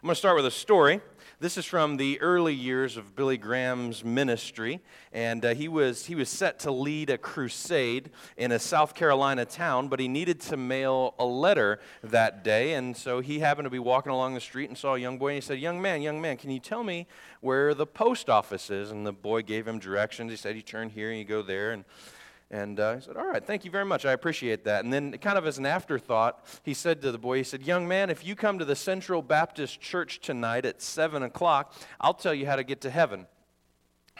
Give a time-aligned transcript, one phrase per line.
[0.00, 1.00] I'm going to start with a story.
[1.40, 4.80] This is from the early years of Billy Graham's ministry,
[5.12, 9.44] and uh, he, was, he was set to lead a crusade in a South Carolina
[9.44, 13.70] town, but he needed to mail a letter that day, and so he happened to
[13.70, 16.00] be walking along the street and saw a young boy, and he said, Young man,
[16.00, 17.08] young man, can you tell me
[17.40, 18.92] where the post office is?
[18.92, 20.30] And the boy gave him directions.
[20.30, 21.84] He said, You turn here and you go there, and
[22.50, 24.06] and uh, he said, All right, thank you very much.
[24.06, 24.84] I appreciate that.
[24.84, 27.86] And then, kind of as an afterthought, he said to the boy, He said, Young
[27.86, 32.32] man, if you come to the Central Baptist Church tonight at 7 o'clock, I'll tell
[32.32, 33.26] you how to get to heaven.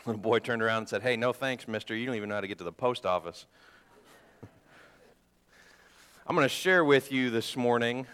[0.07, 1.95] The boy turned around and said, Hey, no thanks, mister.
[1.95, 3.47] You don't even know how to get to the post office.
[6.27, 8.07] I'm going to share with you this morning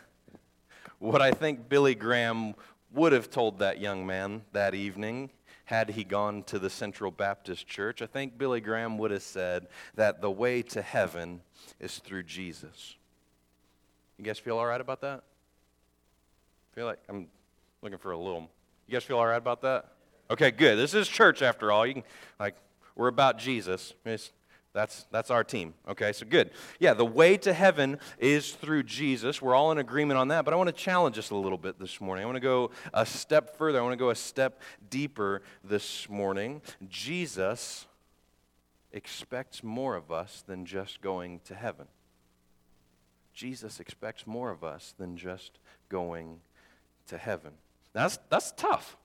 [0.99, 2.55] what I think Billy Graham
[2.93, 5.30] would have told that young man that evening
[5.64, 9.68] had he gone to the Central Baptist Church, I think Billy Graham would have said
[9.95, 11.40] that the way to heaven
[11.80, 12.96] is through Jesus.
[14.18, 15.24] You guys feel all right about that?
[16.73, 17.28] Feel like I'm
[17.82, 18.50] looking for a little.
[18.87, 19.92] You guys feel all right about that?
[20.30, 20.77] Okay, good.
[20.77, 21.87] This is church after all.
[21.87, 22.04] You can
[22.38, 22.56] like
[22.96, 23.95] we're about Jesus.
[24.04, 24.32] It's
[24.75, 25.73] that's, that's our team.
[25.89, 26.51] Okay, so good.
[26.80, 29.41] Yeah, the way to heaven is through Jesus.
[29.41, 31.79] We're all in agreement on that, but I want to challenge us a little bit
[31.79, 32.25] this morning.
[32.25, 33.79] I want to go a step further.
[33.79, 36.61] I want to go a step deeper this morning.
[36.89, 37.87] Jesus
[38.91, 41.87] expects more of us than just going to heaven.
[43.33, 46.41] Jesus expects more of us than just going
[47.07, 47.52] to heaven.
[47.93, 48.97] That's, that's tough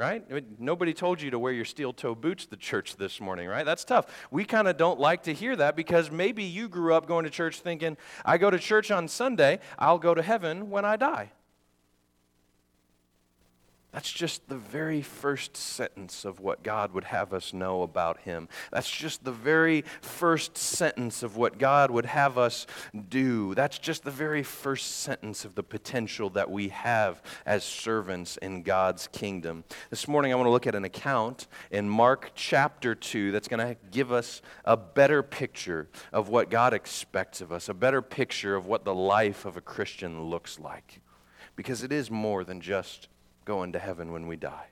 [0.00, 0.24] right?
[0.58, 3.66] Nobody told you to wear your steel toe boots to church this morning, right?
[3.66, 4.06] That's tough.
[4.30, 7.30] We kind of don't like to hear that because maybe you grew up going to
[7.30, 11.32] church thinking, I go to church on Sunday, I'll go to heaven when I die.
[13.92, 18.48] That's just the very first sentence of what God would have us know about Him.
[18.70, 22.68] That's just the very first sentence of what God would have us
[23.08, 23.52] do.
[23.56, 28.62] That's just the very first sentence of the potential that we have as servants in
[28.62, 29.64] God's kingdom.
[29.90, 33.66] This morning, I want to look at an account in Mark chapter 2 that's going
[33.66, 38.54] to give us a better picture of what God expects of us, a better picture
[38.54, 41.00] of what the life of a Christian looks like.
[41.56, 43.08] Because it is more than just
[43.44, 44.66] going to heaven when we die.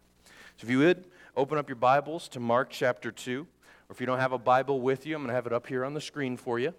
[0.56, 1.06] So if you would,
[1.36, 3.46] open up your Bibles to Mark chapter 2.
[3.88, 5.66] Or if you don't have a Bible with you, I'm going to have it up
[5.66, 6.74] here on the screen for you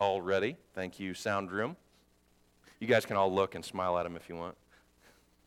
[0.00, 0.56] already.
[0.74, 1.76] Thank you, Sound Room.
[2.80, 4.56] You guys can all look and smile at them if you want.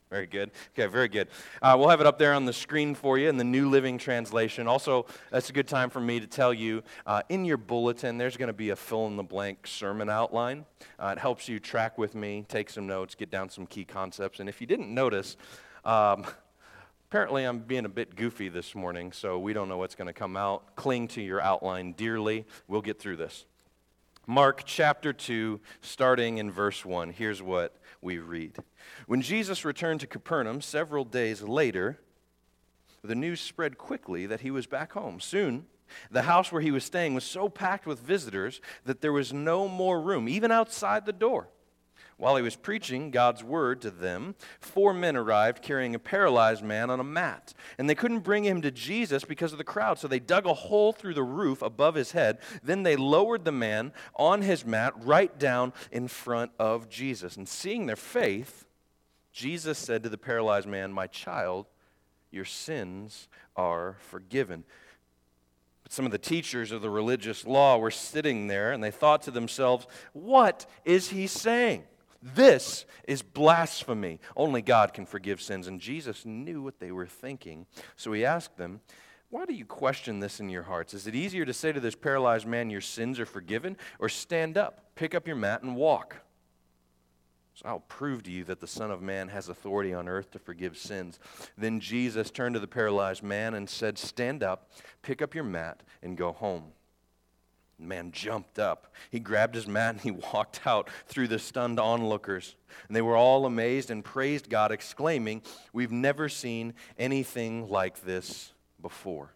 [0.09, 0.51] Very good.
[0.73, 1.27] Okay, very good.
[1.61, 3.97] Uh, we'll have it up there on the screen for you in the New Living
[3.97, 4.67] Translation.
[4.67, 8.37] Also, that's a good time for me to tell you uh, in your bulletin, there's
[8.37, 10.63] going to be a fill in the blank sermon outline.
[10.99, 14.39] Uh, it helps you track with me, take some notes, get down some key concepts.
[14.39, 15.37] And if you didn't notice,
[15.85, 16.25] um,
[17.09, 20.13] apparently, I'm being a bit goofy this morning, so we don't know what's going to
[20.13, 20.75] come out.
[20.75, 22.45] Cling to your outline dearly.
[22.67, 23.45] We'll get through this.
[24.27, 27.11] Mark chapter 2, starting in verse 1.
[27.11, 28.57] Here's what we read.
[29.05, 31.99] When Jesus returned to Capernaum several days later,
[33.03, 35.19] the news spread quickly that he was back home.
[35.19, 35.67] Soon,
[36.09, 39.67] the house where he was staying was so packed with visitors that there was no
[39.67, 41.49] more room, even outside the door.
[42.17, 46.89] While he was preaching God's word to them, four men arrived carrying a paralyzed man
[46.89, 47.53] on a mat.
[47.77, 50.53] And they couldn't bring him to Jesus because of the crowd, so they dug a
[50.53, 52.37] hole through the roof above his head.
[52.63, 57.35] Then they lowered the man on his mat right down in front of Jesus.
[57.35, 58.65] And seeing their faith,
[59.33, 61.65] Jesus said to the paralyzed man, My child,
[62.31, 63.27] your sins
[63.57, 64.63] are forgiven.
[65.83, 69.21] But some of the teachers of the religious law were sitting there and they thought
[69.23, 71.83] to themselves, What is he saying?
[72.33, 74.19] This is blasphemy.
[74.35, 75.67] Only God can forgive sins.
[75.67, 77.67] And Jesus knew what they were thinking.
[77.95, 78.81] So he asked them,
[79.29, 80.95] Why do you question this in your hearts?
[80.95, 83.77] Is it easier to say to this paralyzed man, Your sins are forgiven?
[83.99, 86.15] Or stand up, pick up your mat, and walk?
[87.53, 90.39] So I'll prove to you that the Son of Man has authority on earth to
[90.39, 91.19] forgive sins.
[91.57, 94.71] Then Jesus turned to the paralyzed man and said, Stand up,
[95.03, 96.71] pick up your mat, and go home.
[97.79, 98.93] The man jumped up.
[99.11, 102.55] He grabbed his mat and he walked out through the stunned onlookers.
[102.87, 105.41] And they were all amazed and praised God, exclaiming,
[105.73, 109.33] We've never seen anything like this before.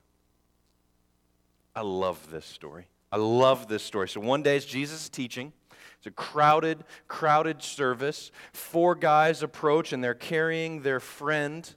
[1.76, 2.88] I love this story.
[3.12, 4.08] I love this story.
[4.10, 5.54] So one day as Jesus is teaching,
[5.98, 8.32] it's a crowded, crowded service.
[8.54, 11.74] Four guys approach and they're carrying their friend.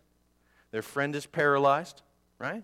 [0.71, 2.03] Their friend is paralyzed,
[2.39, 2.63] right?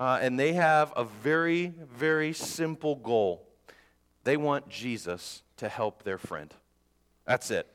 [0.00, 3.46] Uh, and they have a very, very simple goal.
[4.24, 6.52] They want Jesus to help their friend.
[7.26, 7.69] That's it.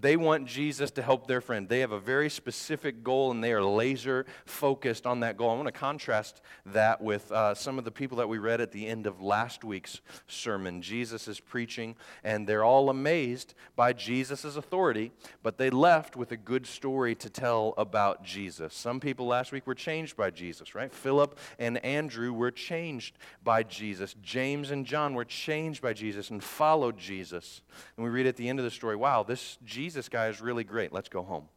[0.00, 1.68] They want Jesus to help their friend.
[1.68, 5.50] They have a very specific goal and they are laser focused on that goal.
[5.50, 8.72] I want to contrast that with uh, some of the people that we read at
[8.72, 10.82] the end of last week's sermon.
[10.82, 15.12] Jesus is preaching and they're all amazed by Jesus' authority,
[15.42, 18.74] but they left with a good story to tell about Jesus.
[18.74, 20.92] Some people last week were changed by Jesus, right?
[20.92, 24.14] Philip and Andrew were changed by Jesus.
[24.22, 27.62] James and John were changed by Jesus and followed Jesus.
[27.96, 30.64] And we read at the end of the story, wow, this Jesus guy is really
[30.64, 30.92] great.
[30.92, 31.48] Let's go home.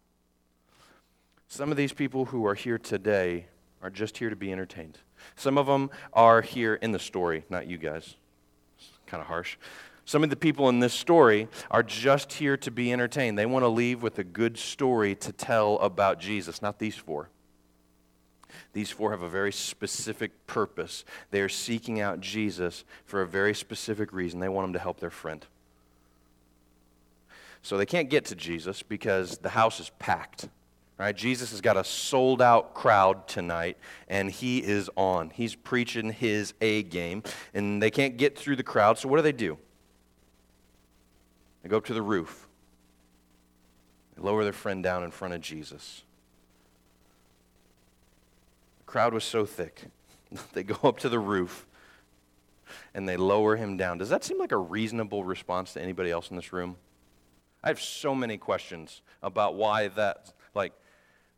[1.47, 3.47] Some of these people who are here today
[3.81, 4.99] are just here to be entertained.
[5.35, 8.15] Some of them are here in the story, not you guys.
[8.77, 9.57] It's kind of harsh.
[10.05, 13.37] Some of the people in this story are just here to be entertained.
[13.37, 17.29] They want to leave with a good story to tell about Jesus, not these four.
[18.73, 21.05] These four have a very specific purpose.
[21.31, 24.39] They are seeking out Jesus for a very specific reason.
[24.39, 25.45] They want him to help their friend.
[27.61, 30.49] So they can't get to Jesus because the house is packed.
[30.97, 31.15] Right?
[31.15, 33.77] Jesus has got a sold out crowd tonight,
[34.09, 35.29] and he is on.
[35.29, 37.23] He's preaching his A game,
[37.53, 38.97] and they can't get through the crowd.
[38.97, 39.57] So what do they do?
[41.63, 42.47] They go up to the roof.
[44.15, 46.03] They lower their friend down in front of Jesus.
[48.79, 49.83] The crowd was so thick.
[50.53, 51.65] They go up to the roof
[52.93, 53.97] and they lower him down.
[53.97, 56.75] Does that seem like a reasonable response to anybody else in this room?
[57.63, 60.73] I have so many questions about why that, like,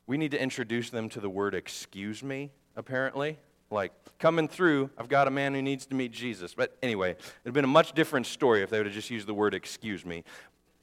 [0.07, 3.39] we need to introduce them to the word excuse me, apparently.
[3.69, 6.53] Like, coming through, I've got a man who needs to meet Jesus.
[6.53, 9.09] But anyway, it would have been a much different story if they would have just
[9.09, 10.23] used the word excuse me,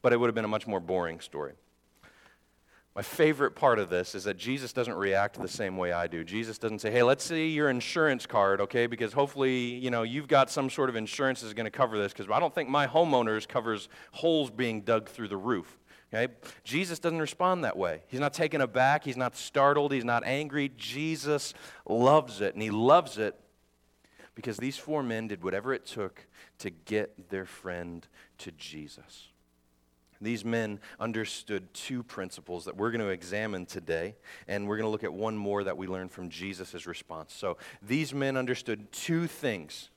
[0.03, 1.53] but it would have been a much more boring story.
[2.95, 6.25] My favorite part of this is that Jesus doesn't react the same way I do.
[6.25, 8.87] Jesus doesn't say, "Hey, let's see your insurance card, okay?
[8.89, 12.13] Because hopefully, you know, you've got some sort of insurance that's going to cover this
[12.13, 15.79] because I don't think my homeowners covers holes being dug through the roof."
[16.13, 16.33] Okay?
[16.65, 18.03] Jesus doesn't respond that way.
[18.09, 20.71] He's not taken aback, he's not startled, he's not angry.
[20.77, 21.55] Jesus
[21.87, 23.39] loves it, and he loves it
[24.35, 26.27] because these four men did whatever it took
[26.59, 28.07] to get their friend
[28.39, 29.29] to Jesus.
[30.21, 34.17] These men understood two principles that we're going to examine today,
[34.49, 37.33] and we're going to look at one more that we learned from Jesus' response.
[37.33, 39.91] So, these men understood two things.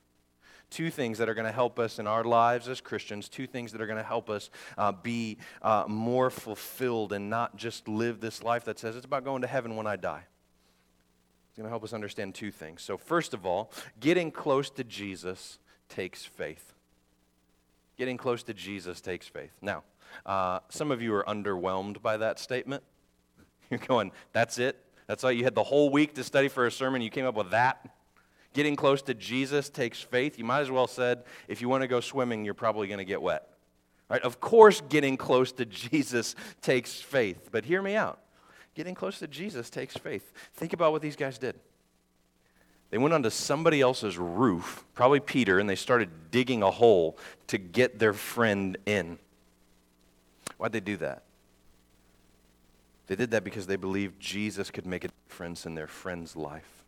[0.69, 3.73] Two things that are going to help us in our lives as Christians, two things
[3.73, 8.21] that are going to help us uh, be uh, more fulfilled and not just live
[8.21, 10.23] this life that says it's about going to heaven when I die.
[11.49, 12.81] It's going to help us understand two things.
[12.81, 15.59] So, first of all, getting close to Jesus
[15.89, 16.73] takes faith.
[17.97, 19.51] Getting close to Jesus takes faith.
[19.61, 19.83] Now,
[20.25, 22.83] uh, some of you are underwhelmed by that statement.
[23.69, 24.77] You're going, that's it?
[25.07, 27.01] That's all you had the whole week to study for a sermon.
[27.01, 27.89] You came up with that?
[28.53, 30.37] Getting close to Jesus takes faith.
[30.37, 33.05] You might as well said, if you want to go swimming, you're probably going to
[33.05, 33.47] get wet.
[34.09, 34.21] Right?
[34.21, 37.49] Of course, getting close to Jesus takes faith.
[37.51, 38.19] But hear me out.
[38.73, 40.33] Getting close to Jesus takes faith.
[40.53, 41.59] Think about what these guys did.
[42.89, 47.17] They went onto somebody else's roof, probably Peter, and they started digging a hole
[47.47, 49.17] to get their friend in.
[50.61, 51.23] Why'd they do that?
[53.07, 56.83] They did that because they believed Jesus could make a difference in their friend's life.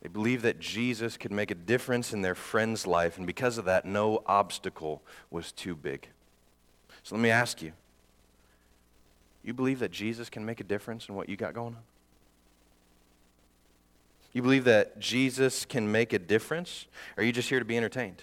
[0.00, 3.64] They believed that Jesus could make a difference in their friend's life, and because of
[3.64, 6.06] that, no obstacle was too big.
[7.02, 7.72] So let me ask you
[9.42, 11.82] you believe that Jesus can make a difference in what you got going on?
[14.32, 16.86] You believe that Jesus can make a difference?
[17.16, 18.22] Or are you just here to be entertained?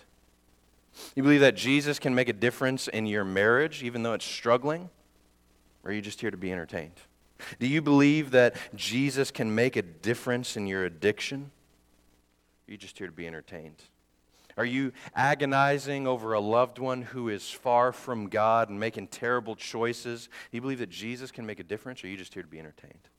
[1.15, 4.89] You believe that Jesus can make a difference in your marriage, even though it's struggling?
[5.83, 6.99] Or are you just here to be entertained?
[7.59, 11.51] Do you believe that Jesus can make a difference in your addiction?
[12.67, 13.83] Are you just here to be entertained?
[14.57, 19.55] Are you agonizing over a loved one who is far from God and making terrible
[19.55, 20.29] choices?
[20.49, 22.47] Do you believe that Jesus can make a difference, or are you just here to
[22.47, 23.09] be entertained?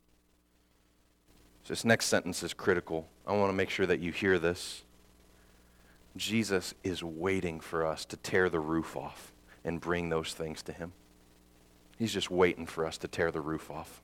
[1.64, 3.06] So, this next sentence is critical.
[3.26, 4.82] I want to make sure that you hear this.
[6.16, 9.32] Jesus is waiting for us to tear the roof off
[9.64, 10.92] and bring those things to Him.
[11.98, 14.02] He's just waiting for us to tear the roof off.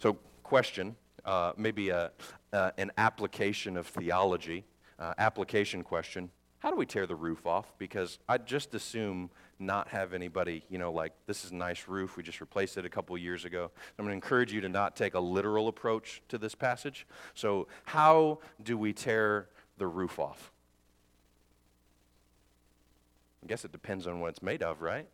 [0.00, 2.10] So, question, uh, maybe a,
[2.52, 4.64] uh, an application of theology,
[4.98, 6.30] uh, application question.
[6.58, 7.72] How do we tear the roof off?
[7.78, 12.16] Because I'd just assume not have anybody, you know, like, this is a nice roof.
[12.16, 13.70] We just replaced it a couple years ago.
[13.98, 17.06] I'm going to encourage you to not take a literal approach to this passage.
[17.34, 20.51] So, how do we tear the roof off?
[23.42, 25.06] I guess it depends on what it's made of, right?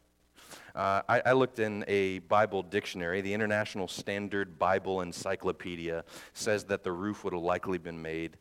[0.75, 3.20] Uh, I, I, looked in a Bible dictionary.
[3.20, 8.37] The International Standard Bible Encyclopedia says that the roof would have likely been made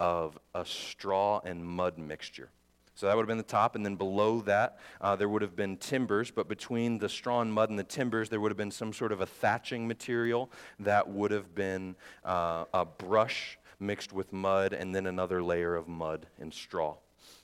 [0.00, 2.50] of a straw and mud mixture.
[2.94, 5.56] So that would have been the top, and then below that, uh, there would have
[5.56, 8.70] been timbers, but between the straw and mud and the timbers, there would have been
[8.70, 14.32] some sort of a thatching material that would have been uh, a brush mixed with
[14.32, 16.94] mud, and then another layer of mud and straw.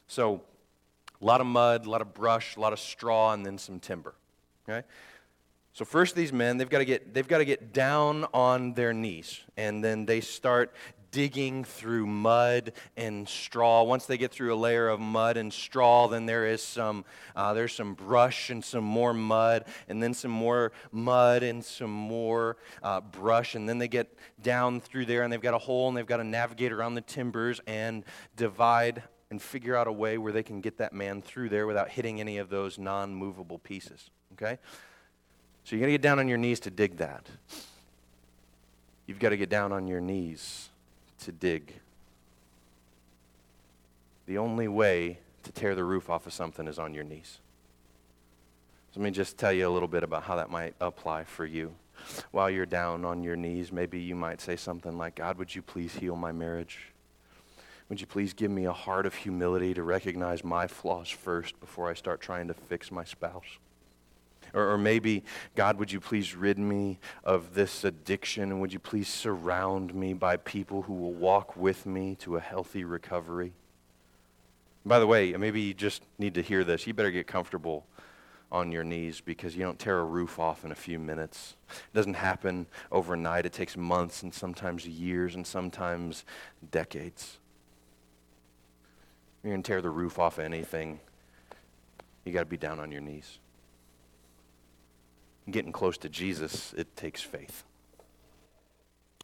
[0.07, 0.43] So
[1.21, 3.79] a lot of mud, a lot of brush, a lot of straw, and then some
[3.79, 4.15] timber.
[4.69, 4.87] Okay?
[5.73, 8.93] So first these men, they've got to get they've got to get down on their
[8.93, 10.75] knees and then they start
[11.11, 13.83] digging through mud and straw.
[13.83, 17.05] Once they get through a layer of mud and straw, then there is some
[17.37, 21.91] uh, there's some brush and some more mud, and then some more mud and some
[21.91, 24.13] more uh, brush, and then they get
[24.43, 27.01] down through there, and they've got a hole, and they've got to navigate around the
[27.01, 28.05] timbers and
[28.37, 31.89] divide and figure out a way where they can get that man through there without
[31.89, 34.11] hitting any of those non-movable pieces.
[34.33, 34.59] Okay.
[35.65, 37.27] So you got to get down on your knees to dig that.
[39.07, 40.69] You've got to get down on your knees
[41.21, 41.75] to dig.
[44.27, 47.39] The only way to tear the roof off of something is on your knees.
[48.93, 51.47] So let me just tell you a little bit about how that might apply for
[51.47, 51.75] you.
[52.33, 55.63] While you're down on your knees, maybe you might say something like, God, would you
[55.63, 56.90] please heal my marriage?
[57.91, 61.91] Would you please give me a heart of humility to recognize my flaws first before
[61.91, 63.59] I start trying to fix my spouse?
[64.55, 65.25] Or, or, maybe,
[65.57, 68.45] God, would you please rid me of this addiction?
[68.45, 72.41] And would you please surround me by people who will walk with me to a
[72.41, 73.53] healthy recovery?
[74.87, 76.87] By the way, maybe you just need to hear this.
[76.87, 77.87] You better get comfortable
[78.53, 81.57] on your knees because you don't tear a roof off in a few minutes.
[81.69, 83.47] It doesn't happen overnight.
[83.47, 86.25] It takes months and sometimes years and sometimes
[86.71, 87.40] decades.
[89.43, 91.01] You're going to tear the roof off of anything,
[92.25, 93.39] you got to be down on your knees
[95.51, 97.65] getting close to Jesus, it takes faith.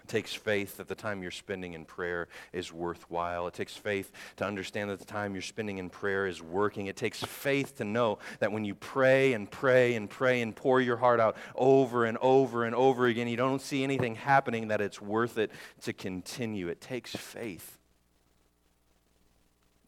[0.02, 3.48] It takes faith that the time you're spending in prayer is worthwhile.
[3.48, 6.86] It takes faith to understand that the time you're spending in prayer is working.
[6.86, 10.80] It takes faith to know that when you pray and pray and pray and pour
[10.80, 14.80] your heart out over and over and over again, you don't see anything happening, that
[14.80, 15.50] it's worth it
[15.82, 16.68] to continue.
[16.68, 17.76] It takes faith.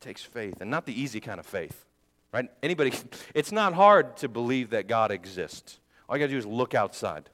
[0.01, 1.85] It takes faith, and not the easy kind of faith.
[2.33, 2.49] Right?
[2.63, 2.93] Anybody,
[3.35, 5.81] it's not hard to believe that God exists.
[6.09, 7.31] All you got to do is look outside.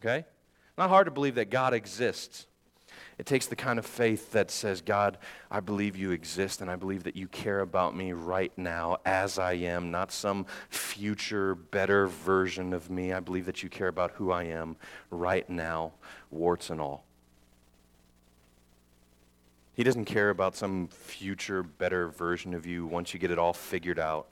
[0.00, 0.24] Okay?
[0.78, 2.46] Not hard to believe that God exists.
[3.18, 5.18] It takes the kind of faith that says, God,
[5.50, 9.38] I believe you exist and I believe that you care about me right now as
[9.38, 13.12] I am, not some future, better version of me.
[13.12, 14.76] I believe that you care about who I am
[15.10, 15.92] right now,
[16.30, 17.05] warts and all.
[19.76, 23.52] He doesn't care about some future, better version of you once you get it all
[23.52, 24.26] figured out.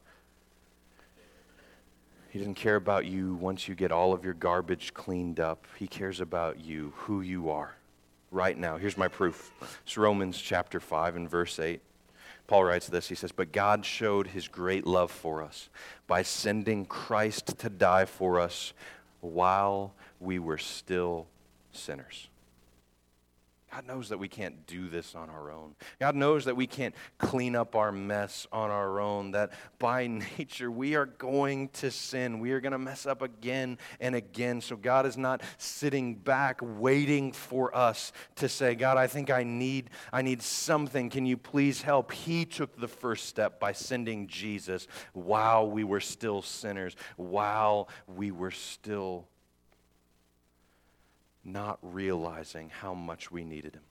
[2.31, 5.67] He doesn't care about you once you get all of your garbage cleaned up.
[5.77, 7.77] He cares about you, who you are,
[8.31, 8.79] right now.
[8.79, 9.53] Here's my proof.
[9.83, 11.83] It's Romans chapter 5 and verse 8.
[12.47, 13.09] Paul writes this.
[13.09, 15.69] He says, But God showed his great love for us
[16.07, 18.73] by sending Christ to die for us
[19.21, 21.27] while we were still
[21.71, 22.29] sinners.
[23.75, 25.75] God knows that we can't do this on our own.
[25.99, 30.07] God knows that we can't clean up our mess on our own, that by
[30.39, 32.39] nature we are going to sin.
[32.39, 34.61] We are going to mess up again and again.
[34.61, 39.43] So God is not sitting back waiting for us to say, God, I think I
[39.43, 41.11] need, I need something.
[41.11, 42.13] Can you please help?
[42.13, 48.31] He took the first step by sending Jesus while we were still sinners, while we
[48.31, 49.27] were still
[51.45, 53.83] not realizing how much we needed Him.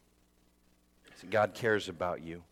[1.29, 2.43] God cares about you.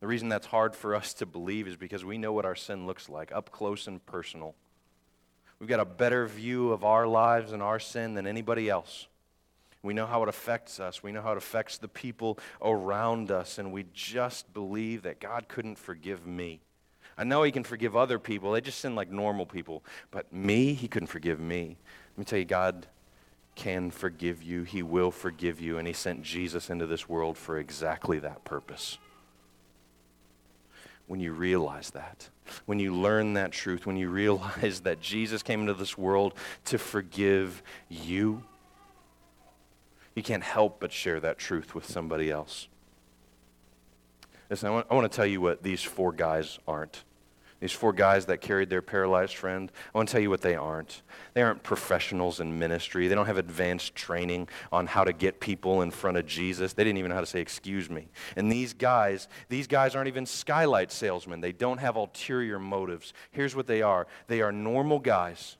[0.00, 2.86] The reason that's hard for us to believe is because we know what our sin
[2.86, 4.54] looks like, up close and personal.
[5.58, 9.08] We've got a better view of our lives and our sin than anybody else.
[9.82, 11.02] We know how it affects us.
[11.02, 15.48] We know how it affects the people around us, and we just believe that God
[15.48, 16.60] couldn't forgive me.
[17.16, 19.84] I know He can forgive other people, they just sin like normal people.
[20.12, 21.76] But me, He couldn't forgive me.
[22.12, 22.86] Let me tell you, God
[23.58, 27.58] can forgive you, He will forgive you, and He sent Jesus into this world for
[27.58, 28.98] exactly that purpose.
[31.08, 32.28] When you realize that,
[32.66, 36.34] when you learn that truth, when you realize that Jesus came into this world
[36.66, 38.44] to forgive you,
[40.14, 42.68] you can't help but share that truth with somebody else.
[44.48, 47.02] Listen, I want, I want to tell you what these four guys aren't.
[47.60, 50.54] These four guys that carried their paralyzed friend, I want to tell you what they
[50.54, 51.02] aren't.
[51.34, 53.08] They aren't professionals in ministry.
[53.08, 56.72] They don't have advanced training on how to get people in front of Jesus.
[56.72, 58.08] They didn't even know how to say, excuse me.
[58.36, 61.40] And these guys, these guys aren't even skylight salesmen.
[61.40, 63.12] They don't have ulterior motives.
[63.32, 65.56] Here's what they are they are normal guys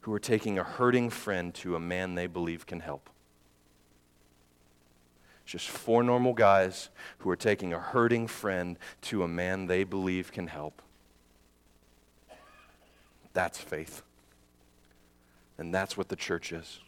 [0.00, 3.08] who are taking a hurting friend to a man they believe can help.
[5.48, 6.90] Just four normal guys
[7.20, 10.82] who are taking a hurting friend to a man they believe can help.
[13.32, 14.02] That's faith.
[15.56, 16.80] And that's what the church is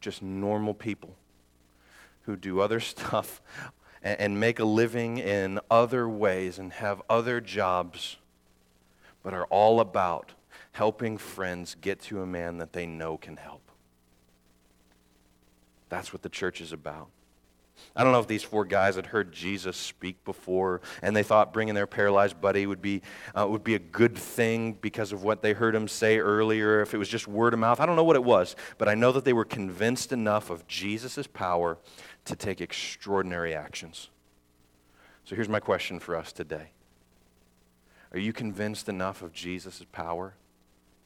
[0.00, 1.14] just normal people
[2.22, 3.40] who do other stuff
[4.02, 8.16] and, and make a living in other ways and have other jobs,
[9.22, 10.32] but are all about
[10.72, 13.62] helping friends get to a man that they know can help.
[15.90, 17.06] That's what the church is about.
[17.96, 21.52] I don't know if these four guys had heard Jesus speak before and they thought
[21.52, 23.02] bringing their paralyzed buddy would be,
[23.38, 26.92] uh, would be a good thing because of what they heard him say earlier, if
[26.92, 27.80] it was just word of mouth.
[27.80, 30.66] I don't know what it was, but I know that they were convinced enough of
[30.66, 31.78] Jesus' power
[32.24, 34.08] to take extraordinary actions.
[35.24, 36.70] So here's my question for us today
[38.12, 40.34] Are you convinced enough of Jesus' power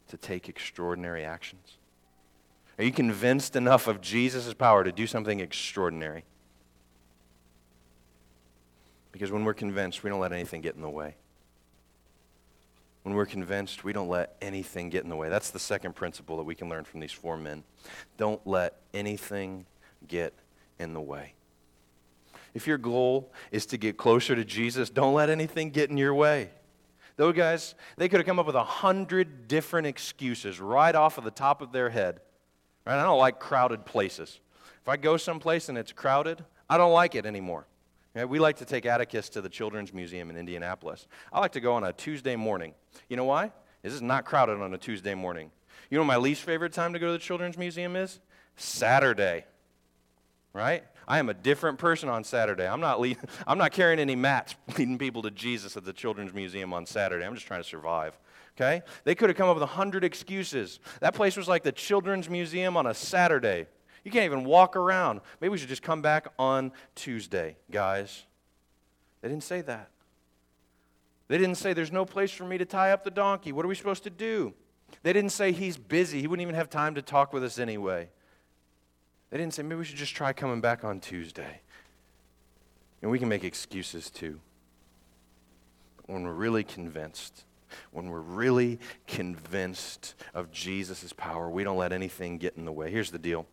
[0.08, 1.76] to take extraordinary actions?
[2.78, 6.24] Are you convinced enough of Jesus' power to do something extraordinary?
[9.12, 11.16] Because when we're convinced, we don't let anything get in the way.
[13.02, 15.28] When we're convinced, we don't let anything get in the way.
[15.28, 17.64] That's the second principle that we can learn from these four men.
[18.16, 19.64] Don't let anything
[20.06, 20.34] get
[20.78, 21.32] in the way.
[22.54, 26.14] If your goal is to get closer to Jesus, don't let anything get in your
[26.14, 26.50] way.
[27.16, 31.24] Those guys, they could have come up with a hundred different excuses right off of
[31.24, 32.20] the top of their head.
[32.86, 32.98] Right?
[32.98, 34.40] I don't like crowded places.
[34.82, 37.66] If I go someplace and it's crowded, I don't like it anymore.
[38.14, 41.06] We like to take Atticus to the Children's Museum in Indianapolis.
[41.32, 42.74] I like to go on a Tuesday morning.
[43.08, 43.52] You know why?
[43.82, 45.50] This is not crowded on a Tuesday morning.
[45.90, 48.18] You know my least favorite time to go to the Children's Museum is?
[48.56, 49.44] Saturday.
[50.52, 50.84] Right?
[51.06, 52.66] I am a different person on Saturday.
[52.66, 56.34] I'm not, lead, I'm not carrying any mats leading people to Jesus at the Children's
[56.34, 57.24] Museum on Saturday.
[57.24, 58.18] I'm just trying to survive.
[58.56, 58.82] Okay?
[59.04, 60.80] They could have come up with a hundred excuses.
[61.00, 63.66] That place was like the Children's Museum on a Saturday.
[64.08, 65.20] You can't even walk around.
[65.38, 68.24] Maybe we should just come back on Tuesday, guys.
[69.20, 69.90] They didn't say that.
[71.28, 73.52] They didn't say, There's no place for me to tie up the donkey.
[73.52, 74.54] What are we supposed to do?
[75.02, 76.22] They didn't say, He's busy.
[76.22, 78.08] He wouldn't even have time to talk with us anyway.
[79.28, 81.60] They didn't say, Maybe we should just try coming back on Tuesday.
[83.02, 84.40] And we can make excuses too.
[85.98, 87.44] But when we're really convinced,
[87.90, 92.90] when we're really convinced of Jesus' power, we don't let anything get in the way.
[92.90, 93.46] Here's the deal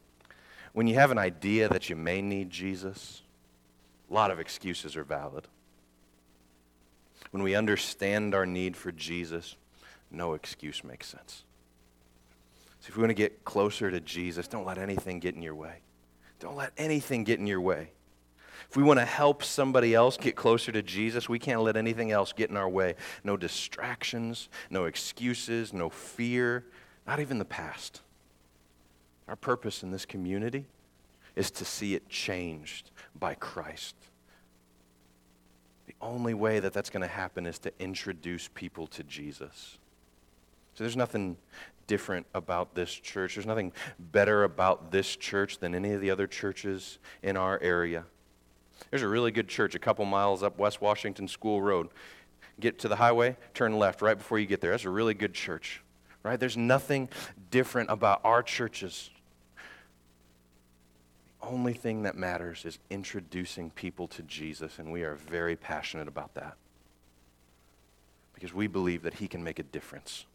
[0.75, 3.22] when you have an idea that you may need Jesus,
[4.11, 5.48] a lot of excuses are valid.
[7.31, 9.55] When we understand our need for Jesus,
[10.11, 11.46] no excuse makes sense.
[12.81, 15.55] So if we want to get closer to Jesus, don't let anything get in your
[15.55, 15.77] way.
[16.42, 17.92] Don't let anything get in your way.
[18.70, 22.11] If we want to help somebody else get closer to Jesus, we can't let anything
[22.11, 22.96] else get in our way.
[23.24, 26.66] No distractions, no excuses, no fear,
[27.07, 28.01] not even the past.
[29.27, 30.66] Our purpose in this community
[31.35, 33.96] is to see it changed by Christ.
[35.88, 39.77] The only way that that's going to happen is to introduce people to Jesus.
[40.74, 41.38] So there's nothing
[41.88, 43.35] different about this church.
[43.35, 48.05] There's nothing better about this church than any of the other churches in our area.
[48.90, 51.90] There's a really good church a couple miles up West Washington School Road.
[52.59, 54.72] Get to the highway, turn left right before you get there.
[54.72, 55.81] That's a really good church,
[56.24, 56.40] right?
[56.40, 57.09] There's nothing
[57.51, 59.09] different about our churches
[61.46, 66.34] only thing that matters is introducing people to Jesus, and we are very passionate about
[66.36, 66.55] that
[68.34, 70.25] because we believe that He can make a difference.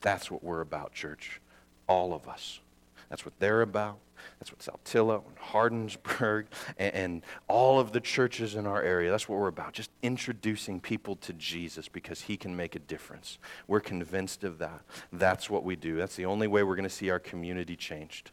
[0.00, 1.40] That's what we're about, church.
[1.86, 2.60] All of us.
[3.08, 3.98] That's what they're about.
[4.38, 6.46] That's what Saltillo and Hardinsburg
[6.78, 9.72] and, and, all of the churches in our area, that's what we're about.
[9.72, 13.38] Just introducing people to Jesus because he can make a difference.
[13.68, 14.82] We're convinced of that.
[15.12, 15.96] That's what we do.
[15.96, 18.32] That's the only way we're going to see our community changed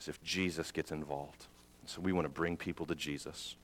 [0.00, 1.46] is if Jesus gets involved.
[1.86, 3.56] So we want to bring people to Jesus.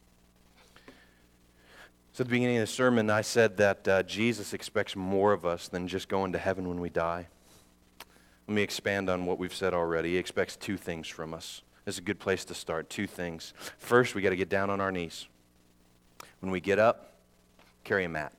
[2.14, 5.44] So at the beginning of the sermon, I said that uh, Jesus expects more of
[5.44, 7.27] us than just going to heaven when we die.
[8.47, 10.12] Let me expand on what we've said already.
[10.12, 11.62] He expects two things from us.
[11.85, 12.88] This is a good place to start.
[12.88, 13.53] Two things.
[13.79, 15.27] First, we got to get down on our knees.
[16.40, 17.14] When we get up,
[17.85, 18.33] carry a mat.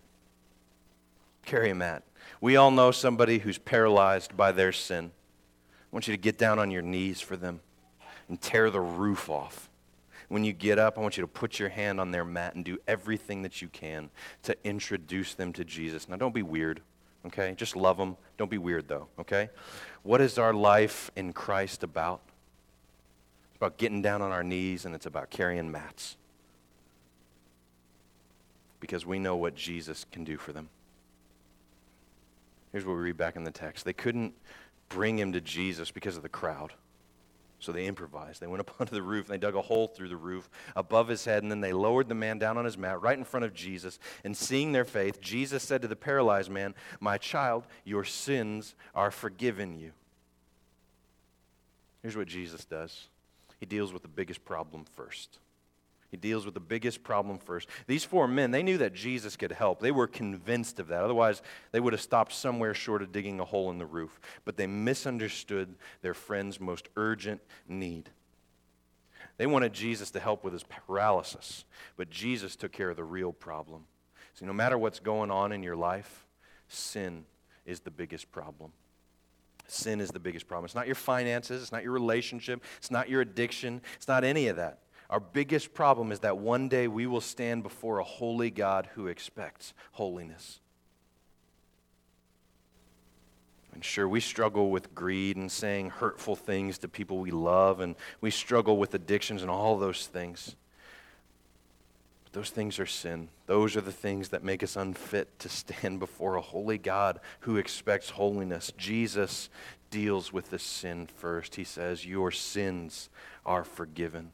[1.45, 2.03] Carry a mat.
[2.41, 5.11] We all know somebody who's paralyzed by their sin.
[5.69, 7.59] I want you to get down on your knees for them
[8.29, 9.69] and tear the roof off.
[10.27, 12.65] When you get up, I want you to put your hand on their mat and
[12.65, 14.09] do everything that you can
[14.43, 16.09] to introduce them to Jesus.
[16.09, 16.81] Now, don't be weird,
[17.27, 17.53] okay?
[17.55, 18.17] Just love them.
[18.37, 19.49] Don't be weird, though, okay?
[20.03, 22.21] What is our life in Christ about?
[23.49, 26.17] It's about getting down on our knees and it's about carrying mats.
[28.79, 30.69] Because we know what Jesus can do for them.
[32.71, 34.33] Here's what we read back in the text they couldn't
[34.89, 36.73] bring him to Jesus because of the crowd.
[37.59, 38.41] So they improvised.
[38.41, 41.07] They went up onto the roof and they dug a hole through the roof above
[41.07, 43.45] his head, and then they lowered the man down on his mat right in front
[43.45, 43.99] of Jesus.
[44.23, 49.11] And seeing their faith, Jesus said to the paralyzed man, My child, your sins are
[49.11, 49.91] forgiven you.
[52.01, 53.07] Here's what Jesus does
[53.59, 55.39] He deals with the biggest problem first.
[56.15, 57.67] He deals with the biggest problem first.
[57.87, 59.81] These four men, they knew that Jesus could help.
[59.81, 61.03] They were convinced of that.
[61.03, 61.41] Otherwise,
[61.73, 64.21] they would have stopped somewhere short of digging a hole in the roof.
[64.45, 68.11] But they misunderstood their friend's most urgent need.
[69.35, 71.65] They wanted Jesus to help with his paralysis,
[71.97, 73.83] but Jesus took care of the real problem.
[74.35, 76.25] See, no matter what's going on in your life,
[76.69, 77.25] sin
[77.65, 78.71] is the biggest problem.
[79.67, 80.63] Sin is the biggest problem.
[80.63, 84.47] It's not your finances, it's not your relationship, it's not your addiction, it's not any
[84.47, 84.79] of that.
[85.09, 89.07] Our biggest problem is that one day we will stand before a holy God who
[89.07, 90.59] expects holiness.
[93.75, 97.95] And sure, we struggle with greed and saying hurtful things to people we love, and
[98.21, 100.55] we struggle with addictions and all those things.
[102.23, 103.27] But those things are sin.
[103.47, 107.57] Those are the things that make us unfit to stand before a holy God who
[107.57, 108.71] expects holiness.
[108.77, 109.49] Jesus
[109.91, 111.55] deals with the sin first.
[111.55, 113.09] He says, Your sins
[113.45, 114.31] are forgiven.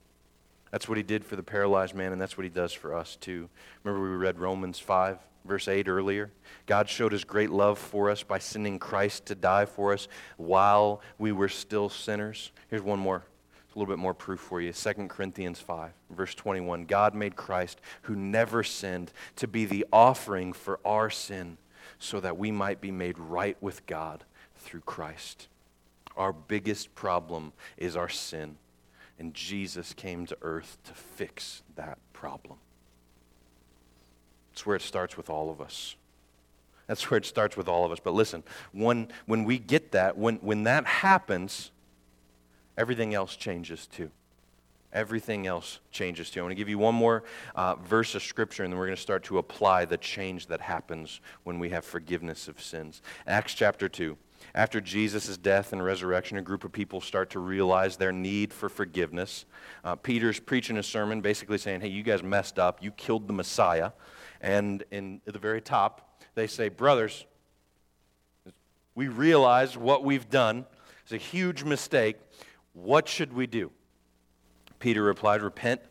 [0.72, 3.18] That's what he did for the paralyzed man, and that's what he does for us
[3.18, 3.50] too.
[3.84, 6.32] Remember, we read Romans 5, verse 8 earlier?
[6.66, 10.08] God showed his great love for us by sending Christ to die for us
[10.38, 12.52] while we were still sinners.
[12.70, 13.24] Here's one more.
[13.74, 14.74] A little bit more proof for you.
[14.74, 16.86] 2 Corinthians 5, verse 21.
[16.86, 21.58] God made Christ, who never sinned, to be the offering for our sin,
[21.98, 24.26] so that we might be made right with God
[24.58, 25.48] through Christ.
[26.18, 28.58] Our biggest problem is our sin.
[29.22, 32.58] And Jesus came to earth to fix that problem.
[34.50, 35.96] That's where it starts with all of us.
[36.88, 38.00] That's where it starts with all of us.
[38.04, 41.70] But listen, when, when we get that, when, when that happens,
[42.76, 44.10] everything else changes too.
[44.92, 46.40] Everything else changes too.
[46.40, 48.96] I want to give you one more uh, verse of Scripture, and then we're going
[48.96, 53.04] to start to apply the change that happens when we have forgiveness of sins.
[53.28, 54.18] Acts chapter 2.
[54.54, 58.68] After Jesus' death and resurrection, a group of people start to realize their need for
[58.68, 59.46] forgiveness.
[59.84, 62.84] Uh, Peter's preaching a sermon basically saying, Hey, you guys messed up.
[62.84, 63.92] You killed the Messiah.
[64.42, 67.26] And in, at the very top, they say, Brothers,
[68.94, 70.66] we realize what we've done.
[71.04, 72.18] It's a huge mistake.
[72.74, 73.72] What should we do?
[74.80, 75.82] Peter replied, Repent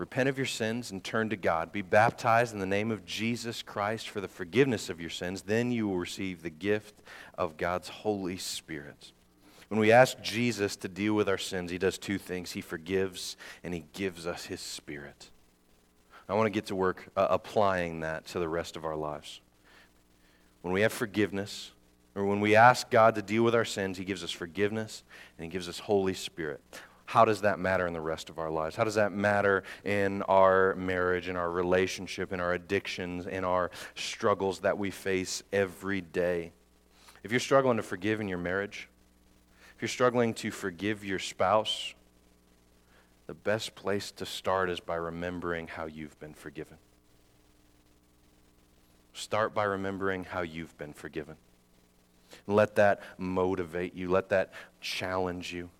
[0.00, 1.72] Repent of your sins and turn to God.
[1.72, 5.42] Be baptized in the name of Jesus Christ for the forgiveness of your sins.
[5.42, 6.94] Then you will receive the gift
[7.36, 9.12] of God's Holy Spirit.
[9.68, 13.36] When we ask Jesus to deal with our sins, he does two things he forgives
[13.62, 15.28] and he gives us his Spirit.
[16.30, 19.42] I want to get to work uh, applying that to the rest of our lives.
[20.62, 21.72] When we have forgiveness,
[22.14, 25.02] or when we ask God to deal with our sins, He gives us forgiveness
[25.36, 26.62] and He gives us Holy Spirit
[27.10, 28.76] how does that matter in the rest of our lives?
[28.76, 33.72] How does that matter in our marriage, in our relationship, in our addictions, in our
[33.96, 36.52] struggles that we face every day?
[37.24, 38.88] If you're struggling to forgive in your marriage,
[39.74, 41.94] if you're struggling to forgive your spouse,
[43.26, 46.76] the best place to start is by remembering how you've been forgiven.
[49.14, 51.34] Start by remembering how you've been forgiven.
[52.46, 55.70] Let that motivate you, let that challenge you.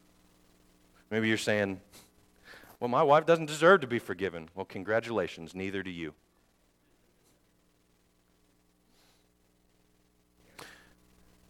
[1.11, 1.81] Maybe you're saying,
[2.79, 4.49] well, my wife doesn't deserve to be forgiven.
[4.55, 6.15] Well, congratulations, neither do you.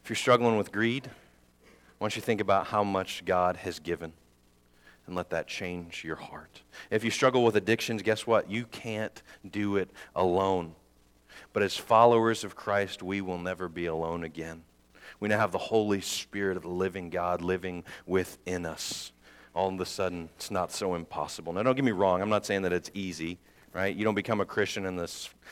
[0.03, 1.69] If you're struggling with greed, I
[2.01, 4.15] want you think about how much God has given
[5.07, 6.63] and let that change your heart.
[6.91, 8.51] If you struggle with addictions, guess what?
[8.51, 10.75] You can't do it alone.
[11.53, 14.63] But as followers of Christ, we will never be alone again.
[15.21, 19.13] We now have the Holy Spirit of the living God living within us
[19.55, 21.53] all of a sudden it's not so impossible.
[21.53, 23.39] Now, don't get me wrong, I'm not saying that it's easy,
[23.73, 23.95] right?
[23.95, 25.11] You don't become a Christian and the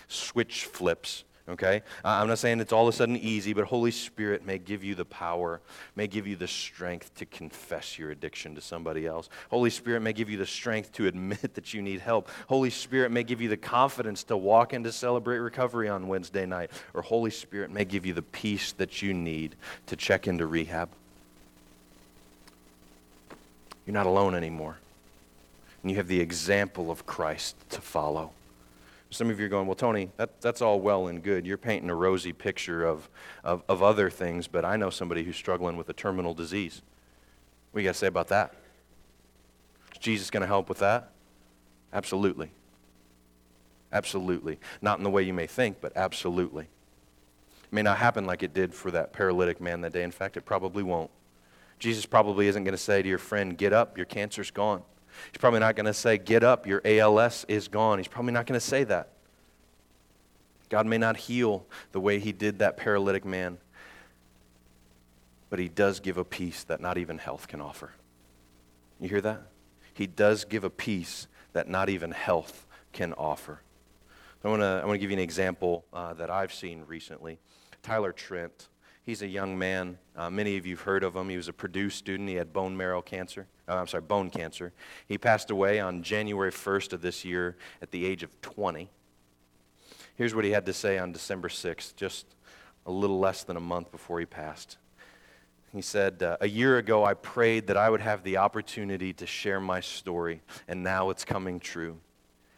[0.08, 1.82] switch flips, okay?
[2.04, 4.84] Uh, I'm not saying it's all of a sudden easy, but Holy Spirit may give
[4.84, 5.60] you the power,
[5.96, 9.28] may give you the strength to confess your addiction to somebody else.
[9.50, 12.28] Holy Spirit may give you the strength to admit that you need help.
[12.46, 16.46] Holy Spirit may give you the confidence to walk in to celebrate recovery on Wednesday
[16.46, 16.70] night.
[16.94, 19.56] Or Holy Spirit may give you the peace that you need
[19.86, 20.90] to check into rehab.
[23.88, 24.76] You're not alone anymore.
[25.82, 28.32] And you have the example of Christ to follow.
[29.08, 31.46] Some of you are going, well, Tony, that, that's all well and good.
[31.46, 33.08] You're painting a rosy picture of,
[33.42, 36.82] of, of other things, but I know somebody who's struggling with a terminal disease.
[37.70, 38.52] What do you got to say about that?
[39.92, 41.08] Is Jesus going to help with that?
[41.90, 42.50] Absolutely.
[43.90, 44.58] Absolutely.
[44.82, 46.64] Not in the way you may think, but absolutely.
[46.64, 50.02] It may not happen like it did for that paralytic man that day.
[50.02, 51.10] In fact, it probably won't.
[51.78, 54.82] Jesus probably isn't going to say to your friend, Get up, your cancer's gone.
[55.32, 57.98] He's probably not going to say, Get up, your ALS is gone.
[57.98, 59.10] He's probably not going to say that.
[60.68, 63.58] God may not heal the way he did that paralytic man,
[65.50, 67.92] but he does give a peace that not even health can offer.
[69.00, 69.42] You hear that?
[69.94, 73.62] He does give a peace that not even health can offer.
[74.44, 77.38] I want to I give you an example uh, that I've seen recently.
[77.82, 78.68] Tyler Trent.
[79.08, 79.96] He's a young man.
[80.14, 81.30] Uh, many of you have heard of him.
[81.30, 82.28] He was a Purdue student.
[82.28, 83.46] He had bone marrow cancer.
[83.66, 84.74] Uh, I'm sorry, bone cancer.
[85.06, 88.90] He passed away on January 1st of this year at the age of 20.
[90.14, 92.26] Here's what he had to say on December 6th, just
[92.84, 94.76] a little less than a month before he passed.
[95.72, 99.26] He said, uh, A year ago, I prayed that I would have the opportunity to
[99.26, 101.96] share my story, and now it's coming true.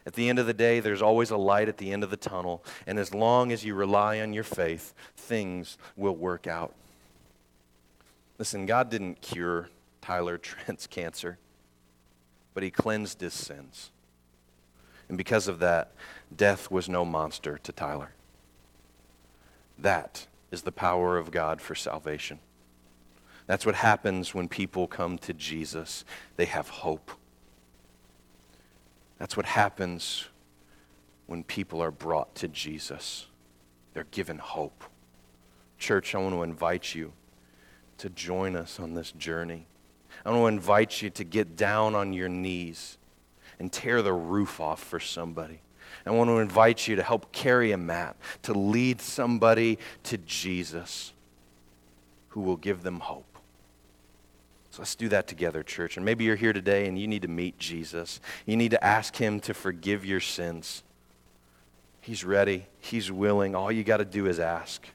[0.05, 2.17] At the end of the day, there's always a light at the end of the
[2.17, 6.73] tunnel, and as long as you rely on your faith, things will work out.
[8.39, 9.69] Listen, God didn't cure
[10.01, 11.37] Tyler Trent's cancer,
[12.53, 13.91] but He cleansed his sins.
[15.07, 15.91] And because of that,
[16.35, 18.13] death was no monster to Tyler.
[19.77, 22.39] That is the power of God for salvation.
[23.45, 26.05] That's what happens when people come to Jesus.
[26.37, 27.11] They have hope.
[29.21, 30.25] That's what happens
[31.27, 33.27] when people are brought to Jesus.
[33.93, 34.83] They're given hope.
[35.77, 37.13] Church, I want to invite you
[37.99, 39.67] to join us on this journey.
[40.25, 42.97] I want to invite you to get down on your knees
[43.59, 45.61] and tear the roof off for somebody.
[46.03, 51.13] I want to invite you to help carry a mat, to lead somebody to Jesus
[52.29, 53.30] who will give them hope.
[54.71, 55.97] So let's do that together, church.
[55.97, 58.21] And maybe you're here today and you need to meet Jesus.
[58.45, 60.83] You need to ask him to forgive your sins.
[61.99, 63.53] He's ready, he's willing.
[63.53, 64.87] All you got to do is ask.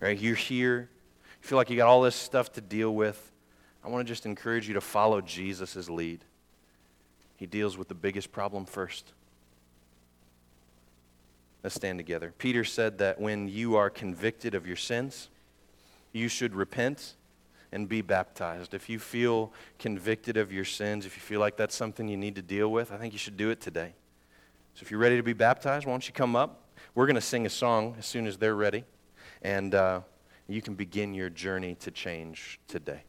[0.00, 0.18] Right?
[0.18, 0.88] You're here.
[1.42, 3.30] You feel like you got all this stuff to deal with.
[3.84, 6.24] I want to just encourage you to follow Jesus' lead.
[7.36, 9.12] He deals with the biggest problem first.
[11.62, 12.32] Let's stand together.
[12.38, 15.28] Peter said that when you are convicted of your sins,
[16.12, 17.14] you should repent
[17.72, 18.74] and be baptized.
[18.74, 22.36] If you feel convicted of your sins, if you feel like that's something you need
[22.36, 23.94] to deal with, I think you should do it today.
[24.74, 26.68] So if you're ready to be baptized, why don't you come up?
[26.94, 28.84] We're going to sing a song as soon as they're ready,
[29.42, 30.00] and uh,
[30.48, 33.02] you can begin your journey to change today.